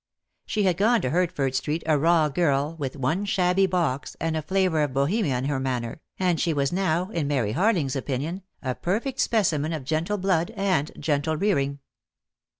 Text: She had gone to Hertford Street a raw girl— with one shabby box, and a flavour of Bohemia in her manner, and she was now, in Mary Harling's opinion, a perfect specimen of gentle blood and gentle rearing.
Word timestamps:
She 0.47 0.63
had 0.63 0.77
gone 0.77 0.99
to 1.01 1.11
Hertford 1.11 1.53
Street 1.53 1.83
a 1.85 1.95
raw 1.95 2.27
girl— 2.27 2.75
with 2.79 2.95
one 2.95 3.23
shabby 3.23 3.67
box, 3.67 4.17
and 4.19 4.35
a 4.35 4.41
flavour 4.41 4.81
of 4.81 4.93
Bohemia 4.95 5.37
in 5.37 5.43
her 5.45 5.59
manner, 5.59 6.01
and 6.17 6.39
she 6.41 6.55
was 6.55 6.73
now, 6.73 7.11
in 7.11 7.27
Mary 7.27 7.53
Harling's 7.53 7.95
opinion, 7.95 8.41
a 8.63 8.73
perfect 8.73 9.19
specimen 9.19 9.73
of 9.73 9.83
gentle 9.83 10.17
blood 10.17 10.49
and 10.57 10.91
gentle 10.97 11.37
rearing. 11.37 11.81